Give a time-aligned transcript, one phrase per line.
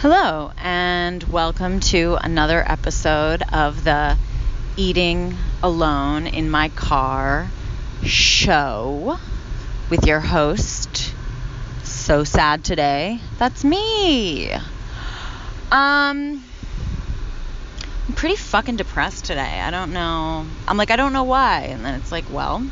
[0.00, 4.18] Hello, and welcome to another episode of the
[4.76, 7.48] Eating Alone in My Car
[8.04, 9.18] show
[9.88, 11.14] with your host.
[11.82, 13.20] So sad today.
[13.38, 14.52] That's me.
[14.52, 14.62] Um,
[15.70, 16.42] I'm
[18.16, 19.62] pretty fucking depressed today.
[19.62, 20.44] I don't know.
[20.68, 21.68] I'm like, I don't know why.
[21.70, 22.62] And then it's like, well,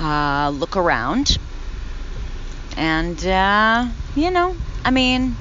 [0.00, 1.38] uh, look around.
[2.76, 3.86] And, uh,
[4.16, 5.36] you know, I mean,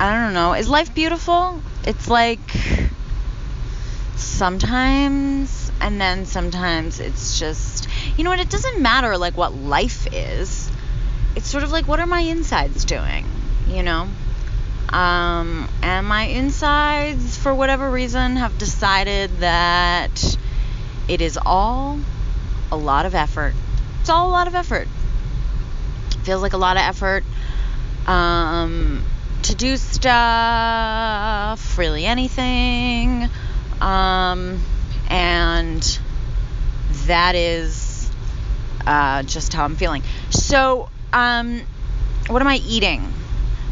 [0.00, 0.54] I don't know.
[0.54, 1.62] Is life beautiful?
[1.84, 2.40] It's like
[4.16, 8.40] sometimes, and then sometimes it's just, you know what?
[8.40, 10.70] It doesn't matter like what life is.
[11.36, 13.26] It's sort of like what are my insides doing,
[13.68, 14.08] you know?
[14.88, 20.36] Um, and my insides, for whatever reason, have decided that
[21.08, 21.98] it is all
[22.70, 23.54] a lot of effort.
[24.00, 24.88] It's all a lot of effort.
[26.24, 27.24] Feels like a lot of effort.
[28.06, 29.04] Um,
[29.44, 30.18] to do stuff,
[31.76, 33.28] really anything.
[33.80, 34.62] Um,
[35.08, 35.98] and
[37.06, 38.10] that is
[38.86, 40.02] uh, just how I'm feeling.
[40.30, 41.60] So, um,
[42.28, 43.02] what am I eating?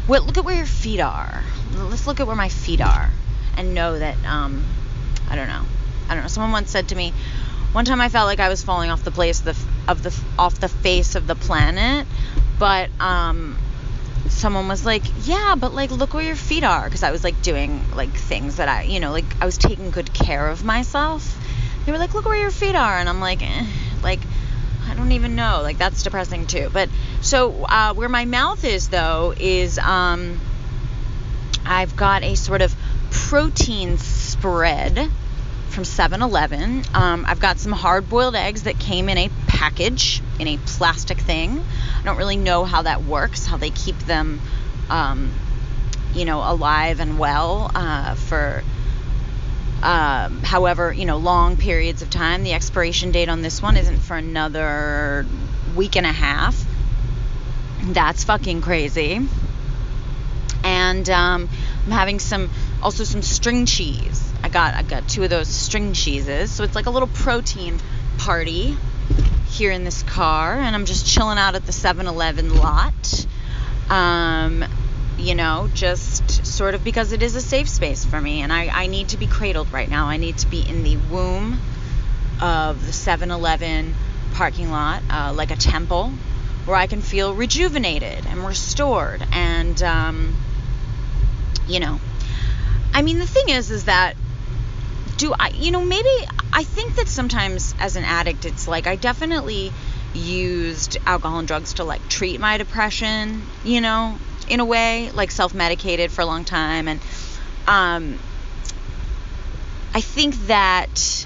[0.05, 1.43] What, look at where your feet are.
[1.75, 3.09] Let's look at where my feet are
[3.57, 4.63] and know that, um,
[5.27, 5.63] I don't know.
[6.07, 6.29] I don't know.
[6.29, 7.13] Someone once said to me,
[7.71, 9.55] one time I felt like I was falling off the place of the,
[9.87, 12.05] of the off the face of the planet,
[12.59, 13.57] but um,
[14.29, 17.41] someone was like, "Yeah, but like look where your feet are," because I was like
[17.41, 21.39] doing like things that I, you know, like I was taking good care of myself.
[21.85, 23.65] They were like, "Look where your feet are," and I'm like, eh,
[24.01, 24.21] like
[24.87, 25.61] I don't even know.
[25.61, 26.69] Like that's depressing too.
[26.71, 26.89] But
[27.21, 30.39] so uh, where my mouth is though is um,
[31.65, 32.75] I've got a sort of
[33.11, 35.09] protein spread
[35.73, 36.83] from 7-Eleven.
[36.93, 41.63] Um, I've got some hard-boiled eggs that came in a package in a plastic thing.
[41.99, 44.39] I don't really know how that works, how they keep them,
[44.89, 45.31] um,
[46.13, 48.63] you know, alive and well uh, for
[49.81, 52.43] um, however, you know, long periods of time.
[52.43, 55.25] The expiration date on this one isn't for another
[55.75, 56.55] week and a half.
[57.81, 59.27] That's fucking crazy.
[60.63, 61.49] And um,
[61.85, 62.49] I'm having some,
[62.81, 64.32] also some string cheese.
[64.53, 66.51] Got, I got two of those string cheeses.
[66.51, 67.79] So it's like a little protein
[68.19, 68.77] party
[69.49, 73.25] here in this car, and I'm just chilling out at the 7-Eleven lot.
[73.89, 74.63] Um,
[75.17, 78.67] you know, just sort of because it is a safe space for me, and I,
[78.67, 80.05] I need to be cradled right now.
[80.05, 81.59] I need to be in the womb
[82.39, 83.95] of the 7-Eleven
[84.33, 86.11] parking lot, uh, like a temple,
[86.65, 90.35] where I can feel rejuvenated and restored, and um,
[91.67, 91.99] you know,
[92.93, 94.15] I mean, the thing is, is that
[95.23, 96.09] do I, you know, maybe
[96.51, 99.71] I think that sometimes as an addict, it's like I definitely
[100.13, 104.17] used alcohol and drugs to like treat my depression, you know,
[104.49, 106.89] in a way, like self medicated for a long time.
[106.89, 106.99] And
[107.67, 108.19] um,
[109.93, 111.25] I think that,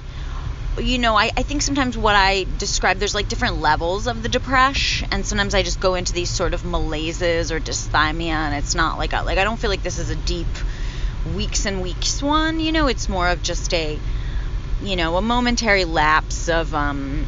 [0.78, 4.28] you know, I, I think sometimes what I describe, there's like different levels of the
[4.28, 5.08] depression.
[5.10, 8.30] And sometimes I just go into these sort of malaises or dysthymia.
[8.30, 10.46] And it's not like, a, like I don't feel like this is a deep
[11.34, 12.60] weeks and weeks one.
[12.60, 13.98] You know, it's more of just a,
[14.82, 17.26] you know, a momentary lapse of um,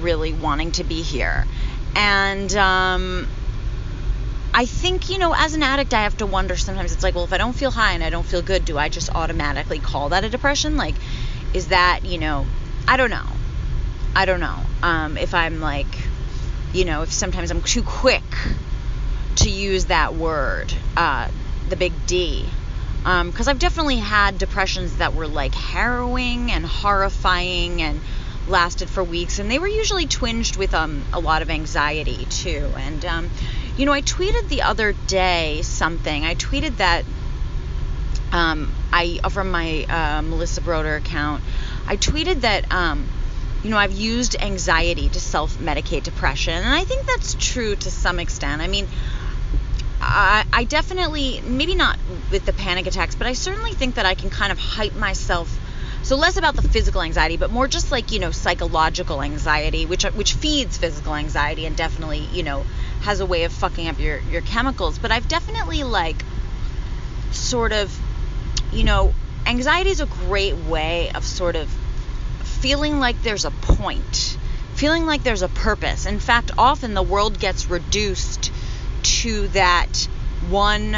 [0.00, 1.46] really wanting to be here.
[1.94, 3.28] And um,
[4.54, 7.24] I think, you know, as an addict, I have to wonder sometimes it's like, well,
[7.24, 10.10] if I don't feel high and I don't feel good, do I just automatically call
[10.10, 10.76] that a depression?
[10.76, 10.94] Like,
[11.54, 12.46] is that, you know,
[12.86, 13.26] I don't know.
[14.14, 14.58] I don't know.
[14.82, 15.86] Um, if I'm like,
[16.72, 18.22] you know, if sometimes I'm too quick
[19.36, 21.28] to use that word, uh,
[21.68, 22.48] the big D
[23.02, 28.00] because um, I've definitely had depressions that were like harrowing and horrifying and
[28.46, 32.70] lasted for weeks, and they were usually twinged with um, a lot of anxiety too.
[32.76, 33.30] And um,
[33.76, 36.24] you know, I tweeted the other day something.
[36.24, 37.04] I tweeted that
[38.30, 41.42] um, I from my uh, Melissa Broder account.
[41.86, 43.08] I tweeted that um,
[43.64, 48.20] you know I've used anxiety to self-medicate depression, and I think that's true to some
[48.20, 48.62] extent.
[48.62, 48.86] I mean.
[50.04, 51.96] I, I definitely, maybe not
[52.32, 55.56] with the panic attacks, but I certainly think that I can kind of hype myself.
[56.02, 60.02] So less about the physical anxiety, but more just like you know psychological anxiety, which
[60.02, 62.64] which feeds physical anxiety and definitely you know
[63.02, 64.98] has a way of fucking up your your chemicals.
[64.98, 66.16] But I've definitely like
[67.30, 67.96] sort of
[68.72, 69.14] you know
[69.46, 71.70] anxiety is a great way of sort of
[72.42, 74.36] feeling like there's a point,
[74.74, 76.06] feeling like there's a purpose.
[76.06, 78.50] In fact, often the world gets reduced
[79.02, 80.08] to that
[80.48, 80.96] one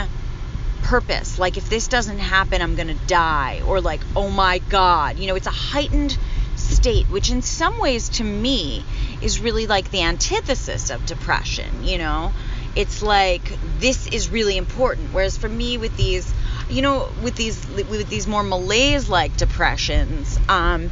[0.82, 1.38] purpose.
[1.38, 3.62] Like, if this doesn't happen, I'm going to die.
[3.66, 5.18] Or, like, oh my God.
[5.18, 6.16] You know, it's a heightened
[6.56, 8.84] state, which in some ways to me
[9.22, 11.84] is really like the antithesis of depression.
[11.84, 12.32] You know,
[12.76, 13.42] it's like
[13.78, 15.12] this is really important.
[15.12, 16.32] Whereas for me, with these,
[16.68, 20.90] you know, with these with these more malaise like depressions, um,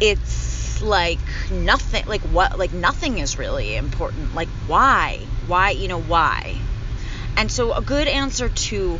[0.00, 1.18] it's like
[1.50, 2.06] nothing.
[2.06, 2.58] Like what?
[2.58, 4.34] Like nothing is really important.
[4.34, 5.20] Like why?
[5.46, 5.70] Why?
[5.70, 6.58] You know why?
[7.36, 8.98] And so a good answer to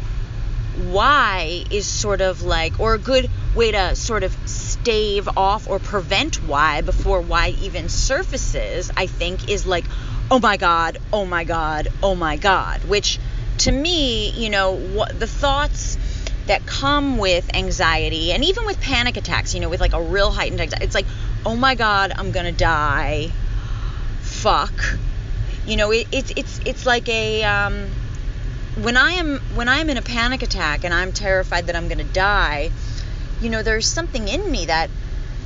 [0.91, 5.79] why is sort of like, or a good way to sort of stave off or
[5.79, 9.85] prevent why before why even surfaces, I think, is like,
[10.31, 13.19] oh my God, oh my God, oh my God, which
[13.59, 15.97] to me, you know, what the thoughts
[16.47, 20.31] that come with anxiety and even with panic attacks, you know, with like a real
[20.31, 21.07] heightened anxiety, it's like,
[21.45, 23.31] oh my God, I'm gonna die.
[24.21, 24.99] Fuck.
[25.67, 27.89] You know, it, it's it's it's like a um,
[28.81, 31.89] when I am when I am in a panic attack and I'm terrified that I'm
[31.89, 32.71] gonna die,
[33.41, 34.91] you know, there's something in me that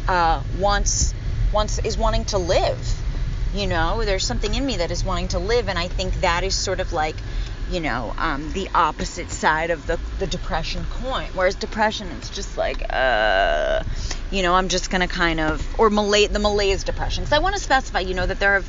[0.09, 1.15] uh, wants
[1.53, 2.97] wants is wanting to live
[3.55, 4.05] you know?
[4.05, 6.81] There's something in me that is wanting to live and i think that is sort
[6.81, 7.17] of like
[7.71, 12.57] you know um, the opposite side of the, the depression coin whereas depression it's just
[12.59, 13.83] like uh
[14.31, 17.25] you know i'm just gonna kind of or malay the malaise depression.
[17.25, 18.69] Because i want to specify you know that there have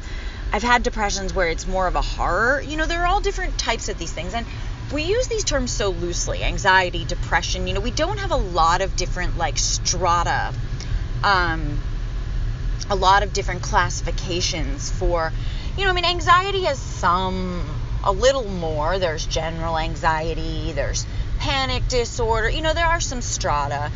[0.51, 3.57] i've had depressions where it's more of a horror you know there are all different
[3.57, 4.45] types of these things and
[4.94, 8.81] we use these terms so loosely anxiety depression you know we don't have a lot
[8.81, 10.53] of different like strata
[11.24, 11.80] um
[12.92, 15.31] a lot of different classifications for,
[15.77, 17.65] you know, I mean, anxiety has some,
[18.04, 19.00] a little more.
[19.00, 21.06] There's general anxiety, there's
[21.39, 23.92] panic disorder, you know, there are some strata.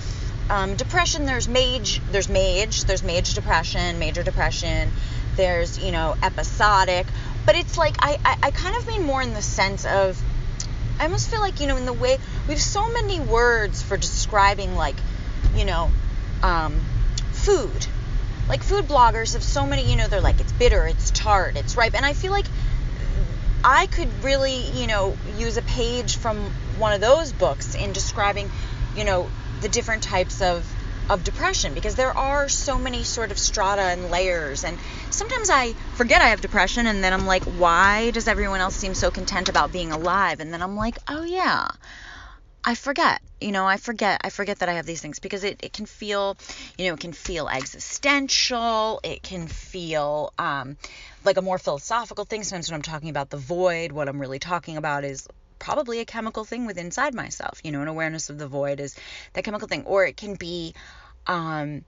[0.49, 4.91] Um, depression, there's mage, there's mage, there's mage depression, major depression,
[5.35, 7.07] there's, you know, episodic.
[7.45, 10.21] But it's like, I, I, I kind of mean more in the sense of,
[10.99, 12.17] I almost feel like, you know, in the way,
[12.47, 14.95] we have so many words for describing, like,
[15.55, 15.91] you know,
[16.41, 16.79] um,
[17.31, 17.87] food
[18.47, 21.75] like food bloggers have so many, you know, they're like, it's bitter, it's tart, it's
[21.75, 21.95] ripe.
[21.95, 22.45] And I feel like
[23.63, 28.51] I could really, you know, use a page from one of those books in describing,
[28.95, 29.29] you know,
[29.61, 30.69] the different types of
[31.07, 34.75] of depression because there are so many sort of strata and layers and
[35.15, 38.93] sometimes I forget I have depression and then I'm like why does everyone else seem
[38.93, 41.67] so content about being alive and then I'm like oh yeah
[42.67, 45.59] I forget, you know, I forget, I forget that I have these things because it,
[45.61, 46.35] it can feel,
[46.79, 48.99] you know, it can feel existential.
[49.03, 50.75] It can feel um,
[51.23, 52.41] like a more philosophical thing.
[52.41, 55.27] Sometimes when I'm talking about the void, what I'm really talking about is
[55.59, 58.95] probably a chemical thing within inside myself, you know, an awareness of the void is
[59.33, 59.83] that chemical thing.
[59.85, 60.73] Or it can be
[61.27, 61.85] um,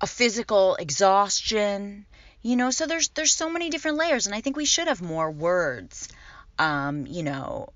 [0.00, 2.04] a physical exhaustion,
[2.42, 5.02] you know, so there's, there's so many different layers and I think we should have
[5.02, 6.08] more words,
[6.58, 7.68] um, you know,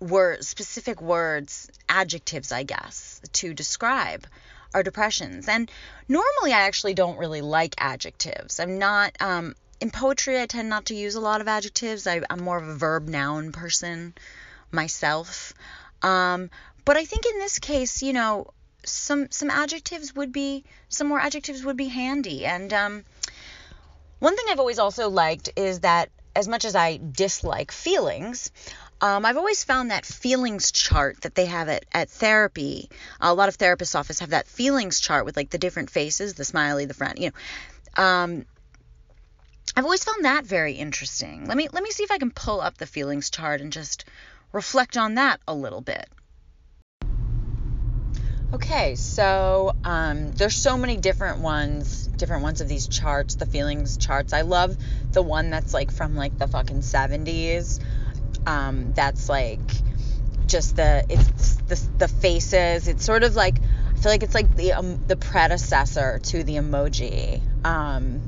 [0.00, 4.26] word specific words, adjectives, I guess, to describe
[4.74, 5.48] our depressions.
[5.48, 5.70] And
[6.08, 8.60] normally I actually don't really like adjectives.
[8.60, 12.06] I'm not um, in poetry I tend not to use a lot of adjectives.
[12.06, 14.14] I, am more of a verb noun person
[14.72, 15.54] myself.
[16.02, 16.50] Um,
[16.84, 18.48] but I think in this case, you know,
[18.84, 22.44] some some adjectives would be some more adjectives would be handy.
[22.44, 23.04] And um,
[24.24, 28.50] one thing I've always also liked is that as much as I dislike feelings,
[29.02, 32.88] um, I've always found that feelings chart that they have at, at therapy.
[33.20, 36.44] A lot of therapists' office have that feelings chart with like the different faces, the
[36.46, 37.32] smiley, the friend, you
[37.96, 38.02] know.
[38.02, 38.46] Um,
[39.76, 41.44] I've always found that very interesting.
[41.46, 44.06] Let me let me see if I can pull up the feelings chart and just
[44.52, 46.08] reflect on that a little bit.
[48.54, 53.98] Okay, so um, there's so many different ones, different ones of these charts, the feelings
[53.98, 54.32] charts.
[54.32, 54.74] I love
[55.12, 57.84] the one that's like from like the fucking 70s
[58.46, 59.60] um, that's like
[60.46, 62.88] just the it's the, the faces.
[62.88, 66.54] It's sort of like I feel like it's like the um, the predecessor to the
[66.54, 67.42] emoji.
[67.62, 68.22] Um,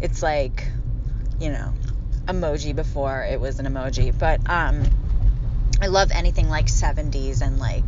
[0.00, 0.68] it's like
[1.40, 1.72] you know
[2.26, 4.84] emoji before it was an emoji, but um,
[5.80, 7.84] I love anything like 70s and like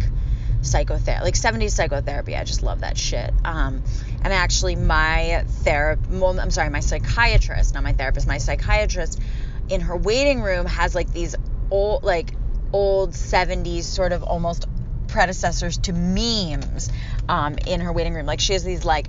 [0.62, 2.36] psychotherapy, like 70s psychotherapy.
[2.36, 3.32] I just love that shit.
[3.44, 3.82] Um,
[4.23, 9.20] and actually, my therapist, well, I'm sorry, my psychiatrist, not my therapist, my psychiatrist
[9.68, 11.35] in her waiting room has like these
[11.70, 12.32] old like
[12.73, 14.66] old 70s sort of almost
[15.08, 16.90] predecessors to memes
[17.28, 18.26] um, in her waiting room.
[18.26, 19.08] Like she has these like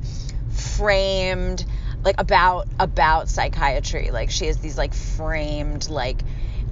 [0.49, 1.65] framed
[2.03, 4.09] like about about psychiatry.
[4.11, 6.23] Like she has these like framed like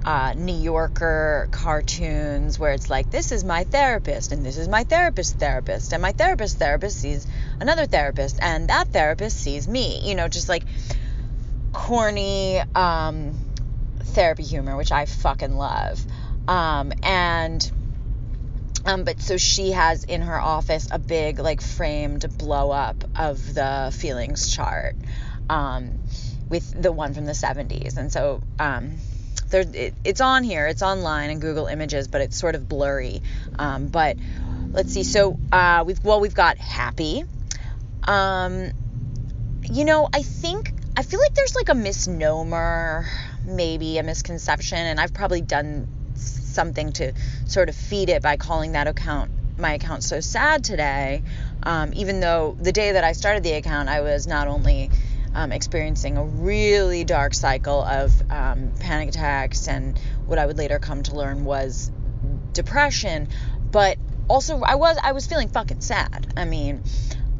[0.06, 4.84] uh, New Yorker cartoons where it's like, this is my therapist, and this is my
[4.84, 7.26] therapist therapist, and my therapist therapist sees
[7.60, 10.08] another therapist, and that therapist sees me.
[10.08, 10.62] You know, just like
[11.72, 13.34] corny, um,
[13.98, 16.00] therapy humor, which I fucking love.
[16.46, 17.68] Um, and
[18.84, 23.54] um, but so she has in her office a big like framed blow up of
[23.54, 24.94] the feelings chart
[25.50, 25.98] um,
[26.48, 27.96] with the one from the 70s.
[27.96, 28.98] And so um,
[29.50, 33.22] there it, it's on here it's online in google images but it's sort of blurry.
[33.58, 34.16] Um, but
[34.72, 37.24] let's see so uh, we've well we've got happy.
[38.04, 38.70] Um,
[39.70, 43.06] you know i think i feel like there's like a misnomer
[43.44, 47.12] maybe a misconception and i've probably done something to
[47.46, 51.22] sort of feed it by calling that account my account so sad today.
[51.62, 54.90] Um, even though the day that i started the account i was not only
[55.36, 60.78] um, experiencing a really dark cycle of um, panic attacks and what I would later
[60.78, 61.92] come to learn was
[62.54, 63.28] depression.
[63.70, 66.26] But also, I was I was feeling fucking sad.
[66.38, 66.82] I mean,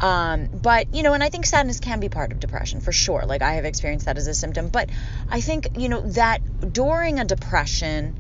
[0.01, 3.25] um, but you know, and I think sadness can be part of depression for sure.
[3.25, 4.69] Like I have experienced that as a symptom.
[4.69, 4.91] But
[5.31, 8.15] I think you know that during a depression,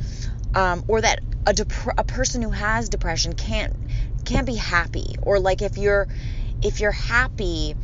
[0.54, 3.76] um, or that a dep- a person who has depression can't
[4.24, 6.08] can't be happy, or like if you're
[6.62, 7.76] if you're happy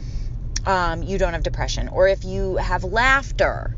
[0.66, 1.88] um, you don't have depression.
[1.88, 3.74] Or if you have laughter,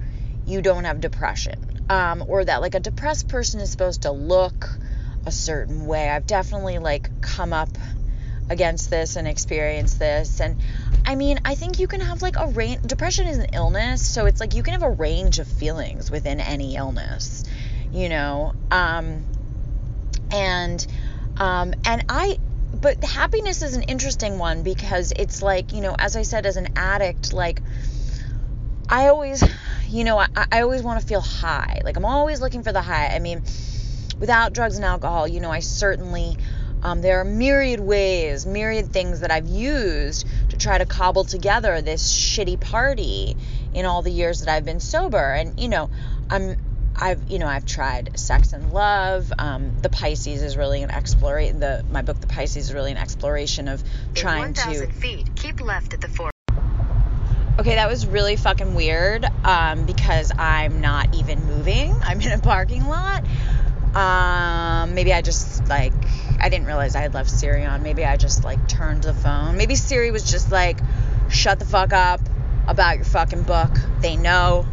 [0.46, 1.64] you don't have depression.
[1.88, 4.78] Um, or that like a depressed person is supposed to look
[5.26, 6.08] a certain way.
[6.08, 7.70] I've definitely like come up
[8.50, 10.40] against this and experienced this.
[10.40, 10.56] And
[11.06, 12.82] I mean, I think you can have like a range.
[12.82, 16.40] Depression is an illness, so it's like you can have a range of feelings within
[16.40, 17.44] any illness,
[17.92, 18.54] you know.
[18.70, 19.24] Um,
[20.30, 20.86] and
[21.36, 22.38] um, and I
[22.80, 26.56] but happiness is an interesting one because it's like, you know, as I said, as
[26.56, 27.62] an addict, like,
[28.88, 29.42] I always,
[29.88, 31.80] you know, I, I always want to feel high.
[31.84, 33.08] Like, I'm always looking for the high.
[33.08, 33.42] I mean,
[34.18, 36.36] without drugs and alcohol, you know, I certainly,
[36.82, 41.80] um, there are myriad ways, myriad things that I've used to try to cobble together
[41.80, 43.36] this shitty party
[43.72, 45.32] in all the years that I've been sober.
[45.32, 45.88] And, you know,
[46.28, 46.56] I'm,
[46.96, 49.32] I've you know I've tried Sex and Love.
[49.38, 51.60] Um, the Pisces is really an exploration.
[51.60, 53.82] The my book The Pisces is really an exploration of
[54.14, 54.86] trying 1, to.
[54.86, 56.30] feet, keep left at the four.
[57.58, 61.94] Okay, that was really fucking weird um, because I'm not even moving.
[62.02, 63.24] I'm in a parking lot.
[63.94, 65.92] Um, maybe I just like
[66.40, 67.82] I didn't realize I had left Siri on.
[67.82, 69.56] Maybe I just like turned the phone.
[69.56, 70.78] Maybe Siri was just like,
[71.28, 72.20] shut the fuck up
[72.66, 73.70] about your fucking book.
[74.00, 74.66] They know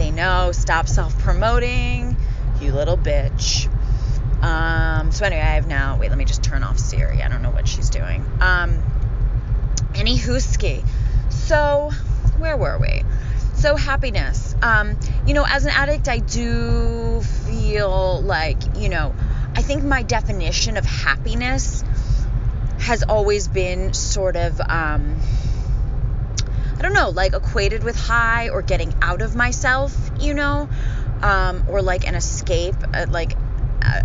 [0.00, 0.50] they know.
[0.52, 2.16] Stop self promoting,
[2.60, 3.68] you little bitch.
[4.42, 5.98] Um, so anyway, I have now.
[5.98, 7.22] Wait, let me just turn off Siri.
[7.22, 8.24] I don't know what she's doing.
[8.40, 8.82] Um,
[9.94, 10.82] any hooski.
[11.30, 11.90] So
[12.38, 13.04] where were we?
[13.54, 14.56] So happiness.
[14.62, 19.14] Um, you know, as an addict, I do feel like you know.
[19.52, 21.84] I think my definition of happiness
[22.78, 25.16] has always been sort of um,
[26.80, 30.66] I don't know, like equated with high or getting out of myself, you know,
[31.20, 33.36] um, or like an escape, uh, like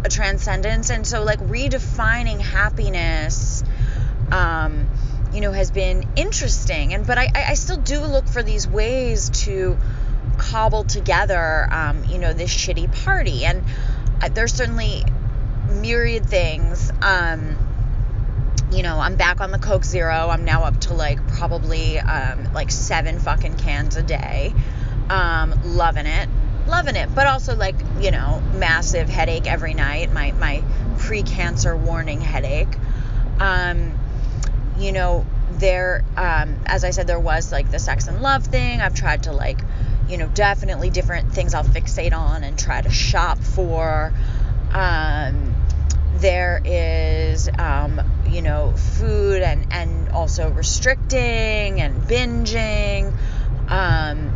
[0.04, 0.90] a, transcendence.
[0.90, 3.64] And so, like, redefining happiness,
[4.30, 4.90] um,
[5.32, 6.94] you know, has been interesting.
[6.94, 9.78] And but I, I still do look for these ways to
[10.38, 13.46] cobble together, um, you know, this shitty party.
[13.46, 13.64] And
[14.22, 15.06] uh, there's certainly
[15.70, 16.92] myriad things.
[17.02, 17.56] Um,
[18.76, 20.28] you know, I'm back on the Coke Zero.
[20.30, 24.54] I'm now up to like probably um, like seven fucking cans a day.
[25.10, 26.28] Um, loving it,
[26.68, 27.14] loving it.
[27.16, 30.12] But also like you know, massive headache every night.
[30.12, 30.62] My my
[30.98, 32.76] pre-cancer warning headache.
[33.40, 33.98] Um,
[34.78, 38.82] you know, there, um, as I said, there was like the sex and love thing.
[38.82, 39.60] I've tried to like,
[40.10, 44.14] you know, definitely different things I'll fixate on and try to shop for.
[44.72, 45.56] Um,
[46.18, 47.05] there is
[47.58, 53.14] um, you know food and and also restricting and binging.
[53.70, 54.34] Um,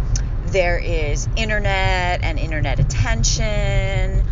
[0.47, 4.23] there is internet and internet attention.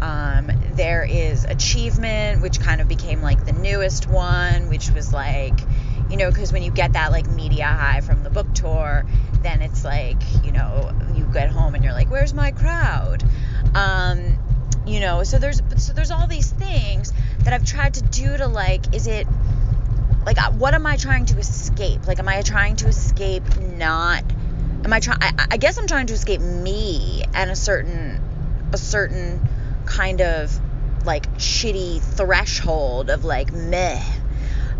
[0.00, 5.60] Um, there is achievement which kind of became like the newest one which was like
[6.10, 9.06] you know because when you get that like media high from the book tour
[9.42, 13.22] then it's like you know you get home and you're like where's my crowd?
[13.76, 14.36] Um,
[14.86, 17.12] you know so there's so there's all these things
[17.44, 19.26] that I've tried to do to like is it
[20.24, 22.06] like uh, what am I trying to escape?
[22.06, 24.24] Like am I trying to escape not
[24.84, 28.20] am I trying I, guess I'm trying to escape me and a certain
[28.72, 29.40] a certain
[29.86, 30.58] kind of
[31.04, 34.02] like shitty threshold of like meh.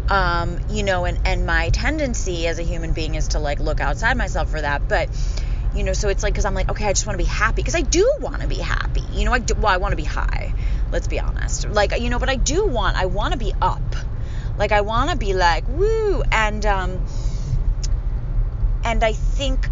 [0.09, 3.81] Um you know and and my tendency as a human being is to like look
[3.81, 5.09] outside myself for that but
[5.75, 7.57] you know so it's like because i'm like okay i just want to be happy
[7.57, 9.03] because i do want to be happy.
[9.13, 10.53] You know i do, well i want to be high
[10.93, 11.69] let's be honest.
[11.69, 13.83] Like you know but i do want i want to be up.
[14.59, 17.05] Like i want to be like woo and um
[18.85, 19.67] and i think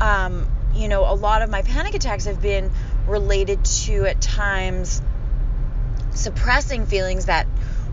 [0.00, 2.70] um you know a lot of my panic attacks have been
[3.06, 5.02] related to at times
[6.12, 7.46] suppressing feelings that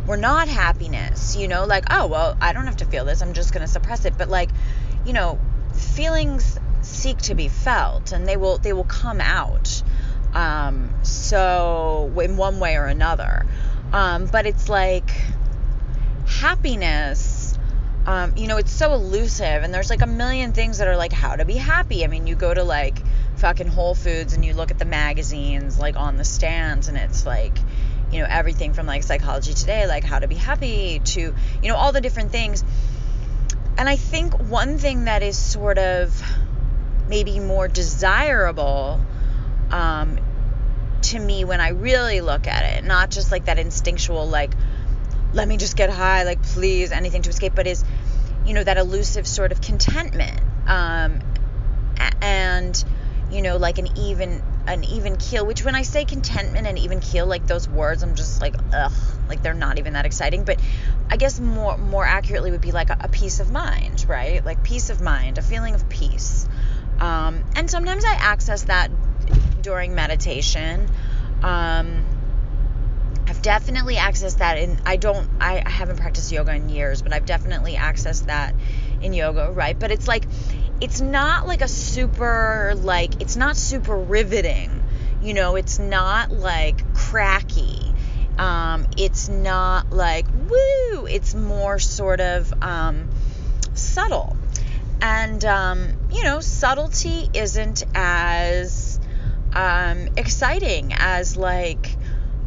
[0.06, 1.66] were not happiness you know?
[1.66, 4.18] Like oh well i don't have to feel this i'm just going to suppress it.
[4.18, 4.50] But like
[5.06, 5.40] you know
[5.74, 9.84] feelings seek to be felt and they will they will come out
[10.38, 13.48] Um, so in one way or another.
[13.92, 15.10] Um, but it's like
[16.28, 17.58] happiness.
[18.06, 21.12] Um, you know, it's so elusive, and there's like a million things that are like
[21.12, 22.04] how to be happy.
[22.04, 23.00] I mean, you go to like
[23.38, 27.26] fucking Whole Foods and you look at the magazines like on the stands, and it's
[27.26, 27.58] like,
[28.12, 31.20] you know, everything from like Psychology Today, like how to be happy, to,
[31.64, 32.64] you know, all the different things.
[33.76, 36.22] And I think one thing that is sort of
[37.10, 39.02] maybe more desirable
[39.72, 40.20] um,
[41.08, 44.52] to me when I really look at it, not just like that instinctual, like,
[45.34, 47.84] let me just get high, like, please, anything to escape, but is,
[48.46, 50.40] you know, that elusive sort of contentment.
[50.68, 51.20] Um,
[52.22, 52.84] and,
[53.32, 57.00] you know, like an even, an even keel, which when I say contentment and even
[57.00, 58.92] keel, like those words, I'm just like, ugh,
[59.30, 60.44] like they're not even that exciting.
[60.44, 60.60] But
[61.10, 64.44] I guess more, more accurately would be like a, a peace of mind, right?
[64.44, 66.48] Like peace of mind, a feeling of peace.
[67.00, 68.90] Um, and sometimes I access that
[69.68, 70.90] during meditation.
[71.44, 72.06] Um,
[73.28, 77.12] I've definitely accessed that in I don't I, I haven't practiced yoga in years, but
[77.12, 78.56] I've definitely accessed that
[79.02, 79.78] in yoga, right?
[79.78, 80.26] But it's like
[80.80, 84.72] it's not like a super like it's not super riveting.
[85.22, 87.94] You know, it's not like cracky.
[88.38, 91.08] Um, it's not like woo.
[91.08, 93.10] It's more sort of um,
[93.74, 94.38] subtle,
[95.02, 98.87] and um, you know, subtlety isn't as
[99.58, 101.98] um, exciting as like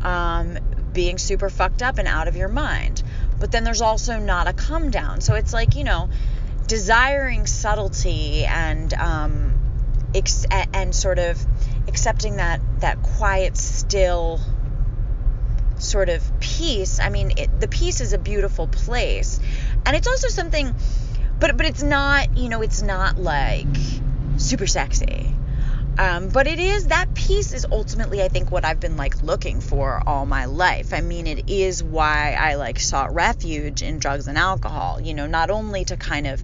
[0.02, 0.56] um,
[0.92, 3.02] being super fucked up and out of your mind.
[3.40, 5.20] But then there's also not a come down.
[5.20, 6.08] So it's like, you know,
[6.68, 9.60] desiring subtlety and um,
[10.14, 11.44] ex- and sort of
[11.88, 14.40] accepting that that quiet, still
[15.78, 17.00] sort of peace.
[17.00, 19.40] I mean, it, the peace is a beautiful place,
[19.84, 20.72] and it's also something,
[21.40, 23.66] but but it's not, you know, it's not like
[24.36, 25.34] super sexy.
[25.98, 29.60] Um, but it is that piece is ultimately, I think, what I've been like looking
[29.60, 30.92] for all my life.
[30.94, 35.00] I mean, it is why I like sought refuge in drugs and alcohol.
[35.00, 36.42] You know, not only to kind of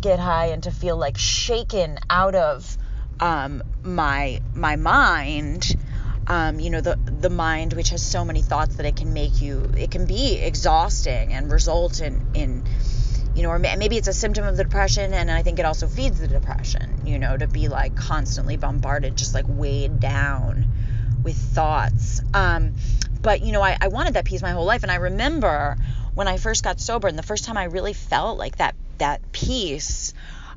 [0.00, 2.76] get high and to feel like shaken out of
[3.20, 5.74] um, my my mind.
[6.26, 9.40] Um, you know, the the mind which has so many thoughts that it can make
[9.40, 12.64] you, it can be exhausting and result in in
[13.34, 15.86] you know, or maybe it's a symptom of the depression, and I think it also
[15.86, 20.66] feeds the depression, you know, to be like constantly bombarded, just like weighed down
[21.22, 22.20] with thoughts.
[22.34, 22.74] Um,
[23.22, 25.78] but, you know, I, I wanted that peace my whole life, and I remember
[26.14, 29.32] when I first got sober, and the first time I really felt like that that
[29.32, 30.12] peace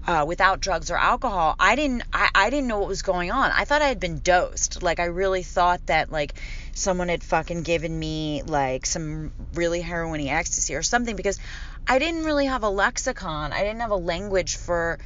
[0.08, 3.52] uh, without drugs or alcohol, I didn't I, I didn't know what was going on.
[3.52, 4.84] I thought I had been dosed.
[4.84, 6.36] Like I really thought that like
[6.74, 11.40] someone had fucking given me like some really heroiny ecstasy or something because
[11.88, 13.54] I didn't really have a lexicon.
[13.54, 14.98] I didn't have a language for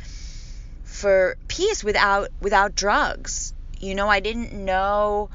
[0.84, 3.54] for peace without without drugs.
[3.80, 5.30] You know, I didn't know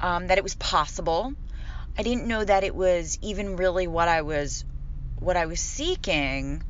[0.00, 1.32] um, that it was possible.
[1.98, 4.64] I didn't know that it was even really what I was
[5.18, 6.62] what I was seeking.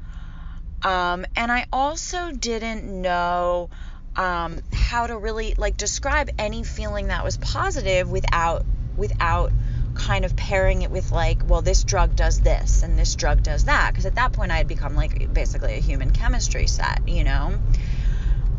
[0.82, 3.70] Um, and I also didn't know
[4.14, 8.64] um, how to really like describe any feeling that was positive without
[8.96, 9.52] without
[9.96, 13.64] kind of pairing it with like, well, this drug does this and this drug does
[13.64, 13.90] that.
[13.90, 17.58] Because at that point, I had become like basically a human chemistry set, you know.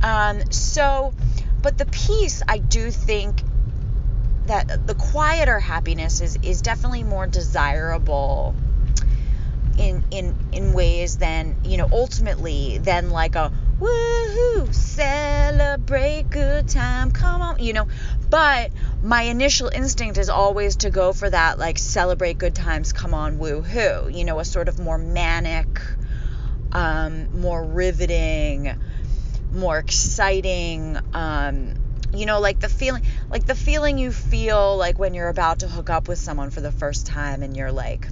[0.03, 1.13] Um, so,
[1.61, 3.41] but the piece I do think
[4.47, 8.55] that the quieter happiness is is definitely more desirable
[9.77, 17.11] in in in ways than you know ultimately than like a woohoo celebrate good time
[17.11, 17.87] come on you know
[18.29, 23.13] but my initial instinct is always to go for that like celebrate good times come
[23.13, 24.09] on woo hoo.
[24.09, 25.81] you know a sort of more manic
[26.71, 28.75] um, more riveting
[29.51, 31.73] more exciting um,
[32.13, 35.67] you know like the feeling like the feeling you feel like when you're about to
[35.67, 38.07] hook up with someone for the first time and you're like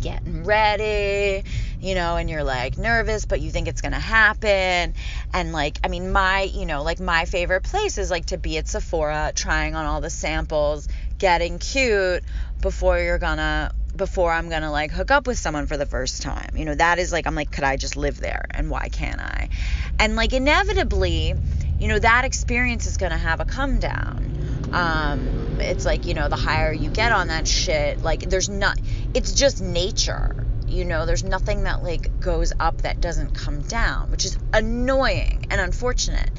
[0.00, 1.44] getting ready,
[1.80, 4.94] you know, and you're like nervous, but you think it's going to happen.
[5.32, 8.58] And like, I mean, my, you know, like my favorite place is like to be
[8.58, 12.24] at Sephora, trying on all the samples, getting cute
[12.60, 16.50] before you're gonna, before I'm gonna like hook up with someone for the first time.
[16.56, 18.46] You know, that is like, I'm like, could I just live there?
[18.50, 19.48] And why can't I?
[19.98, 21.34] And like, inevitably,
[21.78, 24.32] you know, that experience is gonna have a come down.
[24.72, 25.28] Um,
[25.60, 28.78] it's like, you know, the higher you get on that shit, like, there's not,
[29.14, 30.44] it's just nature.
[30.68, 35.46] You know, there's nothing that like goes up that doesn't come down, which is annoying
[35.50, 36.30] and unfortunate.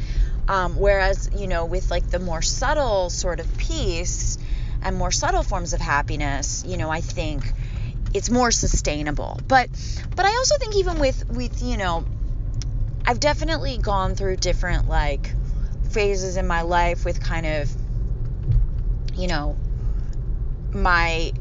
[0.48, 4.38] Um, whereas, you know, with like the more subtle sort of peace
[4.82, 7.54] and more subtle forms of happiness, you know, I think
[8.14, 9.40] it's more sustainable.
[9.48, 9.70] But
[10.16, 12.06] but I also think even with with, you know,
[13.06, 15.34] I've definitely gone through different like
[15.90, 17.70] phases in my life with kind of
[19.18, 19.58] you know,
[20.74, 21.34] my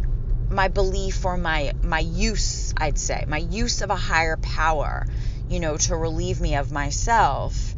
[0.51, 5.07] my belief or my my use, I'd say, my use of a higher power,
[5.49, 7.75] you know, to relieve me of myself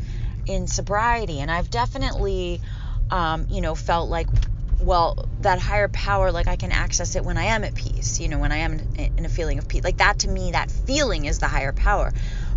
[0.47, 1.41] in sobriety.
[1.41, 2.61] And I've definitely,
[3.11, 4.29] um, you know, felt like,
[4.81, 8.29] well, that higher power, like I can access it when I am at peace, you
[8.29, 8.81] know, when I am
[9.17, 9.85] in a feeling of peace.
[9.85, 12.13] Like that to me, that feeling is the higher power.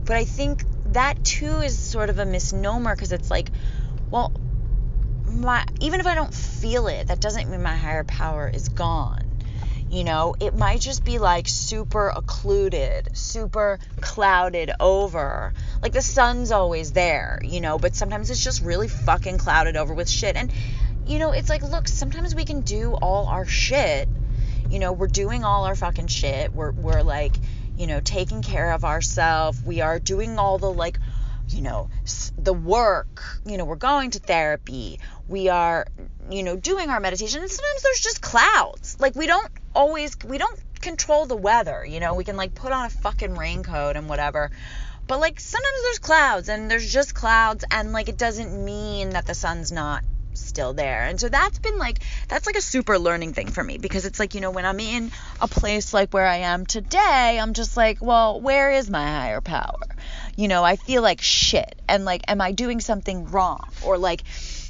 [0.06, 3.52] But I think that too is sort of a misnomer because it's like,
[4.10, 4.32] well,
[5.28, 9.21] my even if I don't feel it, that doesn't mean my higher power is gone.
[9.92, 15.52] You know, it might just be like super occluded, super clouded over.
[15.82, 19.94] Like the sun's always there, you know, but sometimes it's just really fucking clouded over
[19.94, 20.38] with shit.
[20.38, 20.50] And,
[21.06, 24.08] you know, it's like, look, sometimes we can do all our shit.
[24.70, 26.54] You know, we're doing all our fucking shit.
[26.54, 27.36] We're, we're like,
[27.76, 29.62] you know, taking care of ourselves.
[29.62, 31.00] We are doing all the like,
[31.50, 31.90] you know,
[32.38, 33.22] the work.
[33.46, 35.02] You know, we're going to therapy.
[35.28, 35.86] We are,
[36.30, 37.42] you know, doing our meditation.
[37.42, 38.96] And sometimes there's just clouds.
[38.98, 41.86] Like we don't always, we don't control the weather.
[41.86, 44.52] You know, we can like put on a fucking raincoat and whatever.
[45.08, 49.26] But like sometimes there's clouds and there's just clouds and like it doesn't mean that
[49.26, 50.04] the sun's not
[50.34, 51.04] still there.
[51.04, 54.20] And so that's been like that's like a super learning thing for me because it's
[54.20, 57.76] like, you know, when I'm in a place like where I am today, I'm just
[57.76, 59.80] like, well, where is my higher power?
[60.36, 64.24] You know, I feel like shit and like am I doing something wrong or like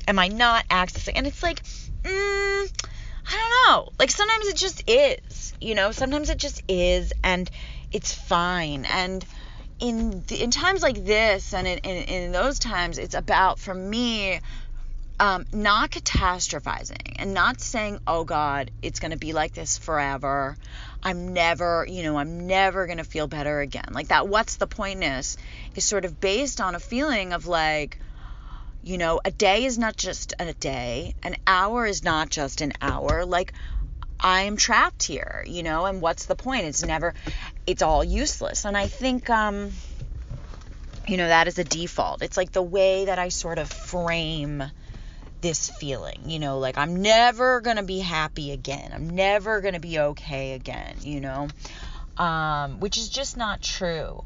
[0.07, 1.13] am I not accessing?
[1.15, 1.61] And it's like,
[2.03, 2.90] mm,
[3.31, 3.93] I don't know.
[3.97, 7.49] Like sometimes it just is, you know, sometimes it just is and
[7.91, 8.85] it's fine.
[8.85, 9.25] And
[9.79, 14.39] in in times like this and in, in, in those times, it's about for me
[15.21, 20.57] um, not catastrophizing and not saying, oh God, it's going to be like this forever.
[21.03, 23.89] I'm never, you know, I'm never going to feel better again.
[23.91, 25.37] Like that, what's the pointness
[25.75, 27.99] is sort of based on a feeling of like,
[28.83, 32.73] you know, a day is not just a day, an hour is not just an
[32.81, 33.25] hour.
[33.25, 33.53] Like,
[34.19, 36.65] I am trapped here, you know, and what's the point?
[36.65, 37.13] It's never,
[37.65, 38.65] it's all useless.
[38.65, 39.71] And I think, um,
[41.07, 42.21] you know, that is a default.
[42.21, 44.63] It's like the way that I sort of frame
[45.41, 48.91] this feeling, you know, like I'm never going to be happy again.
[48.93, 51.47] I'm never going to be okay again, you know,
[52.17, 54.23] um, which is just not true.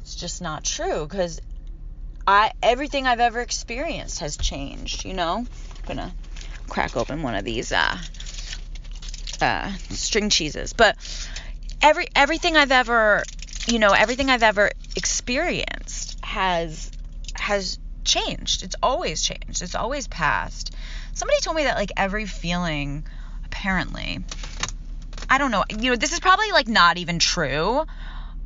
[0.00, 1.40] It's just not true because
[2.26, 5.38] I everything I've ever experienced has changed, you know.
[5.38, 6.14] I'm gonna
[6.68, 7.98] crack open one of these uh,
[9.40, 10.96] uh, string cheeses, but
[11.82, 13.22] every everything I've ever,
[13.66, 16.90] you know, everything I've ever experienced has
[17.34, 18.62] has changed.
[18.62, 19.62] It's always changed.
[19.62, 20.74] It's always passed.
[21.12, 23.04] Somebody told me that like every feeling
[23.44, 24.24] apparently
[25.28, 25.64] I don't know.
[25.70, 27.84] You know, this is probably like not even true.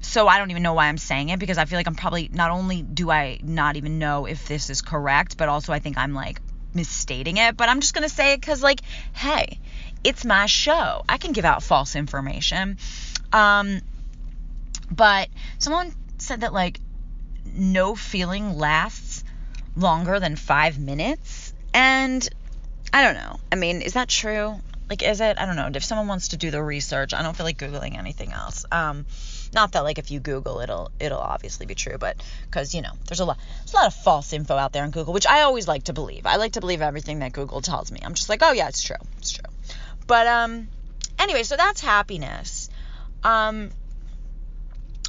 [0.08, 2.30] So I don't even know why I'm saying it because I feel like I'm probably
[2.32, 5.98] not only do I not even know if this is correct, but also I think
[5.98, 6.40] I'm like
[6.72, 8.80] misstating it, but I'm just going to say it cuz like
[9.12, 9.60] hey,
[10.02, 11.04] it's my show.
[11.06, 12.78] I can give out false information.
[13.34, 13.82] Um
[14.90, 16.80] but someone said that like
[17.44, 19.24] no feeling lasts
[19.76, 21.52] longer than five minutes.
[21.74, 22.26] And
[22.94, 23.40] I don't know.
[23.52, 24.58] I mean, is that true?
[24.88, 25.38] Like, is it?
[25.38, 25.70] I don't know.
[25.72, 28.64] If someone wants to do the research, I don't feel like googling anything else.
[28.72, 29.04] Um,
[29.52, 32.92] not that like if you Google it'll it'll obviously be true, but because you know
[33.06, 35.42] there's a lot there's a lot of false info out there on Google, which I
[35.42, 36.26] always like to believe.
[36.26, 38.00] I like to believe everything that Google tells me.
[38.02, 39.50] I'm just like, oh yeah, it's true, it's true.
[40.06, 40.68] But um,
[41.18, 42.70] anyway, so that's happiness.
[43.24, 43.70] Um,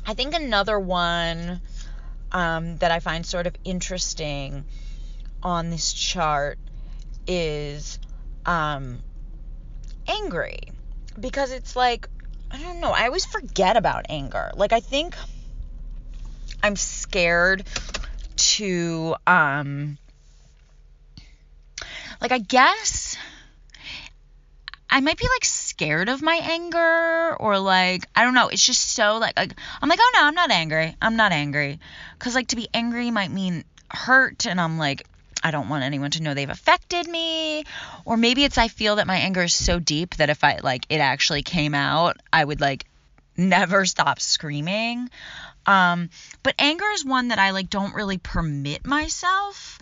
[0.05, 1.61] I think another one
[2.31, 4.65] um, that I find sort of interesting
[5.43, 6.57] on this chart
[7.27, 7.99] is
[8.45, 8.99] um,
[10.09, 10.59] angry
[11.19, 12.09] because it's like
[12.51, 12.91] I don't know.
[12.91, 14.51] I always forget about anger.
[14.55, 15.15] Like I think
[16.63, 17.63] I'm scared
[18.37, 19.97] to um
[22.21, 23.17] like I guess
[24.89, 28.47] I might be like scared of my anger or like I don't know.
[28.47, 30.95] It's just so like, like I'm like, oh no, I'm not angry.
[31.01, 31.79] I'm not angry.
[32.17, 35.05] Cause like to be angry might mean hurt, and I'm like,
[35.43, 37.63] I don't want anyone to know they've affected me.
[38.05, 40.85] Or maybe it's I feel that my anger is so deep that if I like
[40.89, 42.85] it actually came out, I would like
[43.37, 45.09] never stop screaming.
[45.65, 46.09] Um,
[46.43, 49.79] but anger is one that I like don't really permit myself.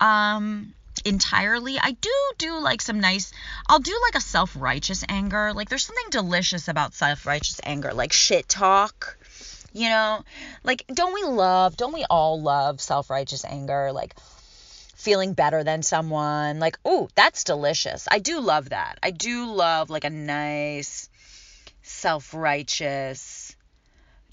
[0.00, 1.78] Um, entirely.
[1.78, 3.32] I do do like some nice,
[3.66, 5.52] I'll do like a self righteous anger.
[5.52, 9.16] Like there's something delicious about self righteous anger, like shit talk.
[9.72, 10.24] You know,
[10.64, 13.92] like don't we love, don't we all love self righteous anger?
[13.92, 14.14] Like
[15.00, 16.60] feeling better than someone.
[16.60, 18.06] Like, oh, that's delicious.
[18.10, 18.98] I do love that.
[19.02, 21.08] I do love like a nice
[21.82, 23.56] self righteous,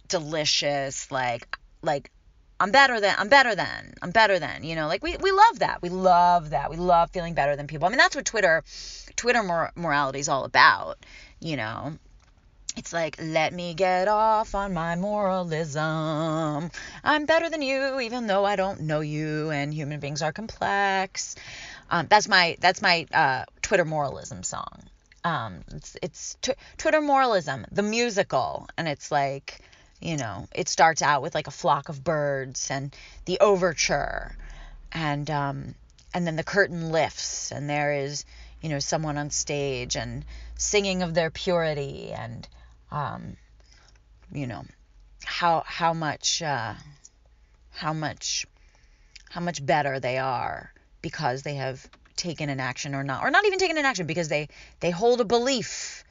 [0.07, 2.11] delicious, like, like
[2.59, 5.59] I'm better than I'm better than I'm better than you know like we we love
[5.59, 8.63] that we love that we love feeling better than people I mean that's what Twitter
[9.15, 10.97] Twitter mor- morality is all about
[11.39, 11.97] you know
[12.77, 16.69] it's like let me get off on my moralism.
[17.03, 21.35] I'm better than you even though I don't know you and human beings are complex.
[21.89, 24.83] Um, that's my that's my uh, Twitter moralism song.
[25.23, 26.37] Um, it's it's
[26.77, 28.69] Twitter moralism the musical.
[28.77, 29.59] And it's like
[29.99, 34.37] you know, it starts out with like a flock of birds and the overture.
[34.91, 35.75] And um
[36.13, 38.23] and then the curtain lifts and there is,
[38.61, 40.23] you know, someone on stage and
[40.57, 42.47] singing of their purity and
[42.91, 43.37] um
[44.33, 44.65] you know,
[45.23, 46.73] how how much uh
[47.71, 48.45] how much
[49.29, 50.71] how much better they are
[51.01, 54.27] because they have taken an action or not or not even taken an action because
[54.27, 56.03] they they hold a belief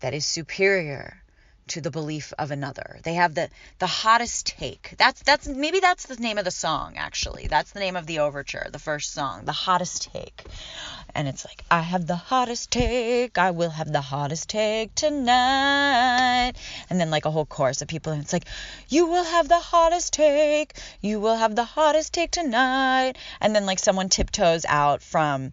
[0.00, 1.20] that is superior
[1.68, 2.98] to the belief of another.
[3.02, 4.94] They have the the hottest take.
[4.98, 7.46] That's that's maybe that's the name of the song actually.
[7.46, 10.44] That's the name of the overture, the first song, the hottest take.
[11.14, 13.38] And it's like I have the hottest take.
[13.38, 16.54] I will have the hottest take tonight.
[16.90, 18.46] And then like a whole chorus of people and it's like
[18.88, 20.74] you will have the hottest take.
[21.00, 23.14] You will have the hottest take tonight.
[23.40, 25.52] And then like someone tiptoes out from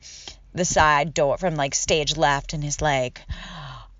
[0.56, 3.22] the side door from like stage left and is like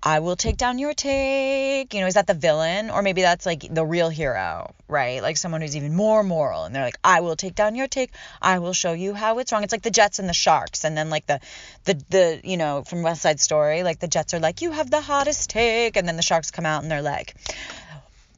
[0.06, 1.92] I will take down your take.
[1.92, 2.90] You know, is that the villain?
[2.90, 5.20] Or maybe that's like the real hero, right?
[5.20, 6.62] Like someone who's even more moral.
[6.62, 8.12] And they're like, I will take down your take.
[8.40, 9.64] I will show you how it's wrong.
[9.64, 10.84] It's like the Jets and the Sharks.
[10.84, 11.40] And then like the,
[11.86, 14.92] the, the, you know, from West Side Story, like the Jets are like, you have
[14.92, 15.96] the hottest take.
[15.96, 17.34] And then the Sharks come out and they're like,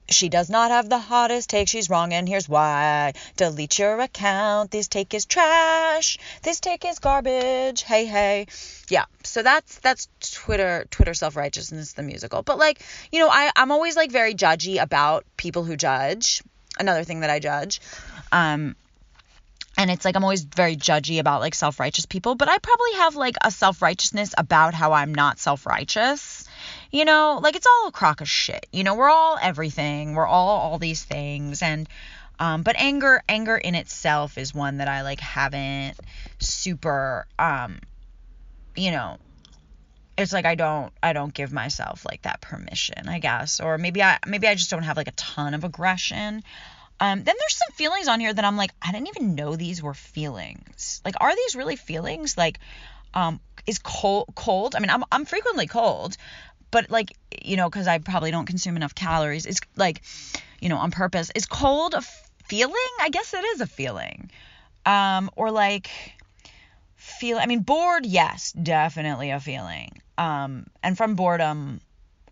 [0.08, 1.68] she does not have the hottest take.
[1.68, 3.12] She's wrong, and here's why.
[3.36, 4.70] Delete your account.
[4.70, 6.18] This take is trash.
[6.42, 7.82] This take is garbage.
[7.82, 8.46] Hey, hey.
[8.88, 9.04] Yeah.
[9.24, 12.42] So that's that's Twitter Twitter self righteousness the musical.
[12.42, 12.80] But like
[13.12, 16.42] you know, I I'm always like very judgy about people who judge.
[16.78, 17.80] Another thing that I judge.
[18.30, 18.76] Um,
[19.76, 22.34] and it's like I'm always very judgy about like self righteous people.
[22.34, 26.37] But I probably have like a self righteousness about how I'm not self righteous
[26.90, 28.66] you know, like it's all a crock of shit.
[28.72, 30.14] You know, we're all everything.
[30.14, 31.88] We're all all these things and
[32.40, 35.98] um but anger anger in itself is one that I like haven't
[36.38, 37.80] super um
[38.76, 39.18] you know,
[40.16, 43.60] it's like I don't I don't give myself like that permission, I guess.
[43.60, 46.42] Or maybe I maybe I just don't have like a ton of aggression.
[47.00, 49.80] Um, then there's some feelings on here that I'm like, I didn't even know these
[49.80, 51.00] were feelings.
[51.04, 52.36] Like, are these really feelings?
[52.36, 52.58] Like,
[53.14, 54.74] um, is cold cold?
[54.74, 56.16] I mean, I'm I'm frequently cold,
[56.70, 60.02] but like you know because i probably don't consume enough calories it's like
[60.60, 61.30] you know on purpose.
[61.34, 62.02] Is cold a
[62.44, 62.74] feeling?
[63.00, 64.30] I guess it is a feeling.
[64.86, 65.90] Um or like
[66.96, 70.00] feel i mean bored yes definitely a feeling.
[70.16, 71.80] Um and from boredom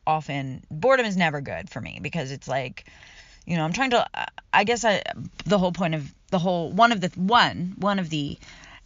[0.07, 2.87] often boredom is never good for me because it's like
[3.45, 4.07] you know i'm trying to
[4.53, 5.03] i guess i
[5.45, 8.39] the whole point of the whole one of the one one of the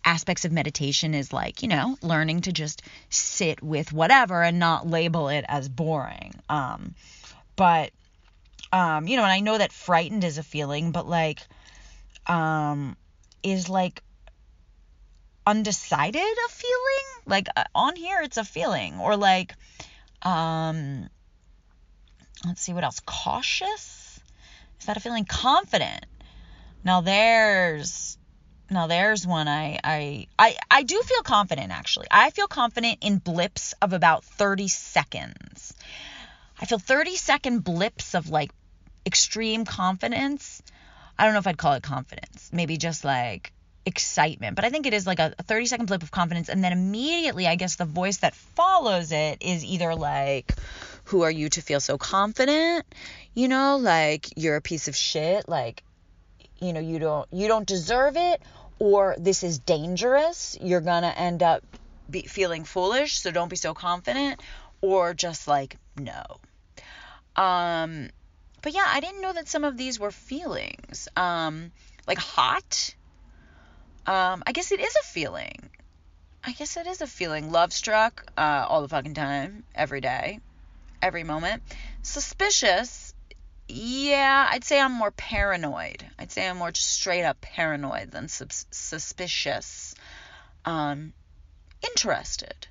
[0.05, 4.87] aspects of meditation is like, you know, learning to just sit with whatever and not
[4.87, 6.35] label it as boring.
[6.49, 6.95] Um,
[7.57, 7.91] but,
[8.73, 11.41] um, you know, and I know that frightened is a feeling, but like,
[12.27, 12.97] um,
[13.43, 14.03] is like
[15.47, 17.25] undecided a feeling?
[17.27, 18.99] Like uh, on here, it's a feeling.
[19.01, 19.55] Or like,
[20.23, 21.09] um,
[22.47, 23.01] let's see what else.
[23.01, 24.21] Cautious?
[24.81, 25.25] Is that a feeling?
[25.25, 26.07] Confident.
[26.85, 28.17] Now there's
[28.71, 32.07] now there's one I, I I I do feel confident actually.
[32.11, 35.75] I feel confident in blips of about 30 seconds.
[36.61, 38.51] I feel 30 second blips of like
[39.05, 40.63] extreme confidence.
[41.19, 42.51] I don't know if I'd call it confidence.
[42.53, 43.53] Maybe just like
[43.87, 44.57] excitement.
[44.57, 46.73] But I think it is like a, a 30 second blip of confidence and then
[46.73, 50.55] immediately I guess the voice that follows it is either like
[51.05, 52.85] who are you to feel so confident?
[53.35, 55.83] You know, like you're a piece of shit, like
[56.61, 58.41] you know, you don't you don't deserve it
[58.81, 61.63] or this is dangerous, you're going to end up
[62.11, 64.41] be feeling foolish, so don't be so confident,
[64.81, 66.25] or just like, no.
[67.37, 68.11] Um,
[68.63, 71.09] but yeah, I didn't know that some of these were feelings.
[71.15, 71.71] Um,
[72.07, 72.95] like hot.
[74.07, 75.71] Um, I guess it is a feeling.
[76.43, 77.53] I guess it is a feeling.
[77.53, 80.41] Love struck uh, all the fucking time, every day,
[81.03, 81.63] every moment.
[82.03, 83.10] Suspicious
[83.71, 86.05] yeah, I'd say I'm more paranoid.
[86.19, 89.95] I'd say I'm more straight up paranoid than sus- suspicious.
[90.65, 91.13] Um,
[91.83, 92.67] interested.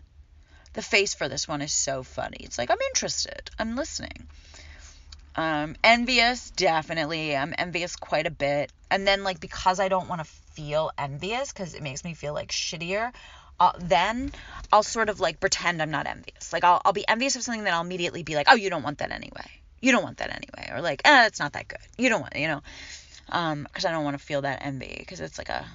[0.73, 2.37] The face for this one is so funny.
[2.41, 3.49] It's like I'm interested.
[3.57, 4.27] I'm listening.
[5.35, 7.35] Um, envious, definitely.
[7.35, 8.71] I'm envious quite a bit.
[8.91, 12.33] And then like because I don't want to feel envious because it makes me feel
[12.33, 13.11] like shittier.
[13.59, 14.31] Uh, then
[14.71, 16.53] I'll sort of like pretend I'm not envious.
[16.53, 18.83] Like I'll I'll be envious of something, then I'll immediately be like, oh, you don't
[18.83, 19.49] want that anyway
[19.81, 22.35] you don't want that anyway or like eh, it's not that good you don't want
[22.35, 22.61] you know
[23.31, 25.65] Um, because I don't want to feel that envy because it's like a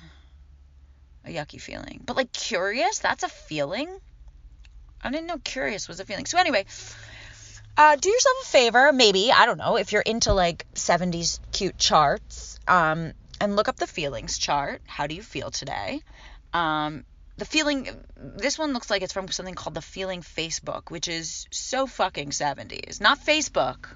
[1.24, 2.02] a yucky feeling.
[2.04, 3.88] But like curious, that's a feeling.
[5.02, 6.26] I didn't know curious was a feeling.
[6.26, 6.64] So anyway,
[7.76, 11.78] uh, do yourself a favor, maybe I don't know if you're into like 70s cute
[11.78, 14.82] charts, um, and look up the feelings chart.
[14.86, 16.00] How do you feel today?
[16.52, 17.04] Um,
[17.36, 21.46] the feeling this one looks like it's from something called the feeling facebook which is
[21.50, 23.86] so fucking 70s not facebook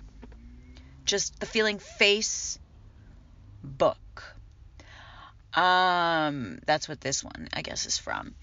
[1.04, 2.58] just the feeling face
[3.62, 4.36] book
[5.54, 8.34] um that's what this one i guess is from.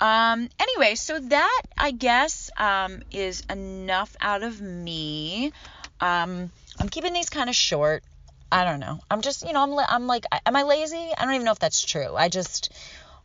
[0.00, 5.52] Um anyway so that i guess um is enough out of me.
[6.00, 8.02] Um i'm keeping these kind of short.
[8.50, 9.00] I don't know.
[9.10, 11.12] I'm just you know i'm, I'm like am i lazy?
[11.16, 12.16] I don't even know if that's true.
[12.16, 12.72] I just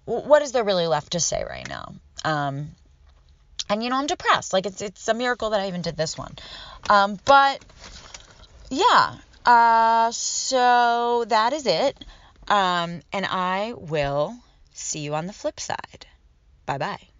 [0.05, 1.93] what is there really left to say right now?
[2.23, 2.69] Um,
[3.69, 4.53] and you know, I'm depressed.
[4.53, 6.35] Like it's it's a miracle that I even did this one.
[6.89, 7.63] Um, but
[8.69, 9.15] yeah.
[9.45, 11.97] Uh, so that is it.
[12.47, 14.35] Um, and I will
[14.73, 16.05] see you on the flip side.
[16.65, 17.10] Bye bye.